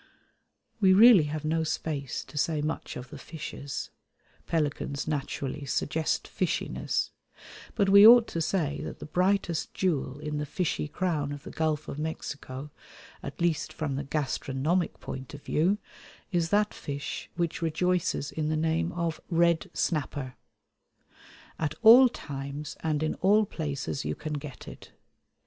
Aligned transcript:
We 0.79 0.93
really 0.95 1.25
have 1.25 1.45
no 1.45 1.63
space 1.63 2.23
to 2.25 2.35
say 2.35 2.63
much 2.63 2.97
of 2.97 3.11
the 3.11 3.19
fishes 3.19 3.91
(pelicans 4.47 5.07
naturally 5.07 5.63
suggest 5.65 6.27
fishiness); 6.27 7.11
but 7.75 7.87
we 7.87 8.07
ought 8.07 8.25
to 8.29 8.41
say 8.41 8.81
that 8.81 8.97
the 8.97 9.05
brightest 9.05 9.75
jewel 9.75 10.17
in 10.17 10.39
the 10.39 10.45
fishy 10.47 10.87
crown 10.87 11.31
of 11.31 11.43
the 11.43 11.51
Gulf 11.51 11.87
of 11.87 11.99
Mexico, 11.99 12.71
at 13.21 13.39
least 13.39 13.71
from 13.71 13.95
the 13.95 14.03
gastronomic 14.03 14.99
point 14.99 15.35
of 15.35 15.43
view, 15.43 15.77
is 16.31 16.49
that 16.49 16.73
fish 16.73 17.29
which 17.35 17.61
rejoices 17.61 18.31
in 18.31 18.49
the 18.49 18.57
name 18.57 18.91
of 18.93 19.21
Red 19.29 19.69
Snapper. 19.71 20.33
At 21.59 21.75
all 21.83 22.09
times 22.09 22.75
and 22.79 23.03
in 23.03 23.13
all 23.21 23.45
places 23.45 24.03
you 24.03 24.15
can 24.15 24.33
get 24.33 24.67
it. 24.67 24.93